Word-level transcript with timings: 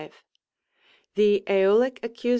The 1.13 1.43
^Eolic 1.45 1.99
Accus. 1.99 2.29